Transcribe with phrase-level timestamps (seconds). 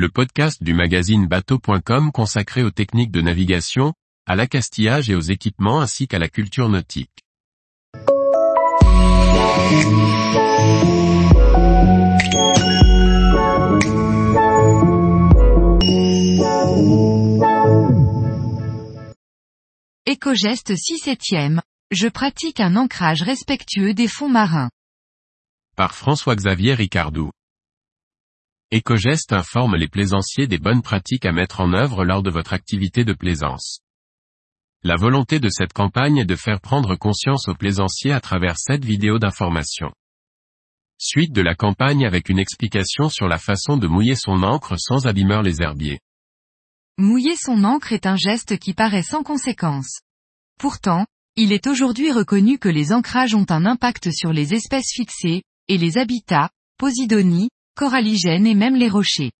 [0.00, 3.92] le podcast du magazine bateau.com consacré aux techniques de navigation,
[4.26, 7.10] à l'accastillage et aux équipements ainsi qu'à la culture nautique.
[20.06, 21.60] Écogeste 6 septième.
[21.90, 24.70] Je pratique un ancrage respectueux des fonds marins.
[25.76, 27.30] Par François-Xavier Ricardou.
[28.72, 33.04] Ecogest informe les plaisanciers des bonnes pratiques à mettre en œuvre lors de votre activité
[33.04, 33.80] de plaisance.
[34.84, 38.84] La volonté de cette campagne est de faire prendre conscience aux plaisanciers à travers cette
[38.84, 39.90] vidéo d'information.
[40.98, 45.08] Suite de la campagne avec une explication sur la façon de mouiller son encre sans
[45.08, 45.98] abîmeur les herbiers.
[46.96, 50.02] Mouiller son encre est un geste qui paraît sans conséquence.
[50.60, 55.42] Pourtant, il est aujourd'hui reconnu que les ancrages ont un impact sur les espèces fixées,
[55.66, 59.32] et les habitats, Posidonie, coralligènes et même les rochers.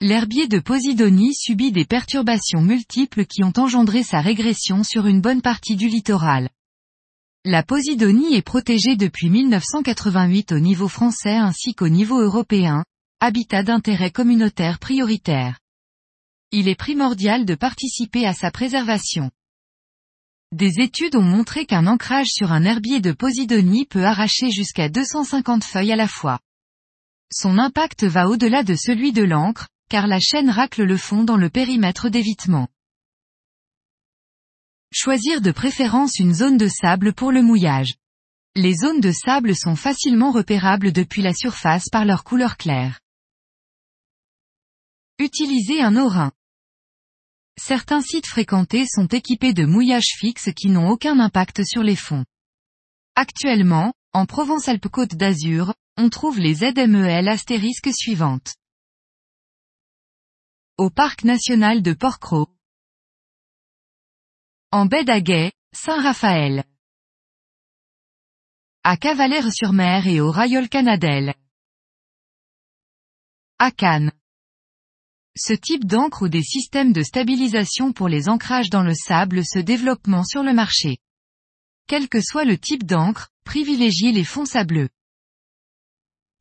[0.00, 5.40] L'herbier de Posidonie subit des perturbations multiples qui ont engendré sa régression sur une bonne
[5.40, 6.50] partie du littoral.
[7.44, 12.84] La Posidonie est protégée depuis 1988 au niveau français ainsi qu'au niveau européen,
[13.20, 15.58] habitat d'intérêt communautaire prioritaire.
[16.52, 19.30] Il est primordial de participer à sa préservation.
[20.52, 25.64] Des études ont montré qu'un ancrage sur un herbier de Posidonie peut arracher jusqu'à 250
[25.64, 26.38] feuilles à la fois.
[27.32, 31.36] Son impact va au-delà de celui de l'encre, car la chaîne racle le fond dans
[31.36, 32.68] le périmètre d'évitement.
[34.92, 37.94] Choisir de préférence une zone de sable pour le mouillage.
[38.54, 43.00] Les zones de sable sont facilement repérables depuis la surface par leur couleur claire.
[45.18, 46.32] Utiliser un orin.
[47.58, 52.24] Certains sites fréquentés sont équipés de mouillages fixes qui n'ont aucun impact sur les fonds.
[53.14, 58.54] Actuellement, en Provence-Alpes-Côte d'Azur, on trouve les ZMEL astérisques suivantes.
[60.76, 62.52] Au Parc national de Porquerolles.
[64.72, 66.64] En baie d'Aguet, Saint-Raphaël.
[68.84, 71.34] À Cavalère-sur-Mer et au Rayol Canadel.
[73.58, 74.12] À Cannes.
[75.34, 79.58] Ce type d'encre ou des systèmes de stabilisation pour les ancrages dans le sable se
[79.58, 80.98] développent sur le marché.
[81.86, 84.90] Quel que soit le type d'encre, privilégiez les fonds sableux.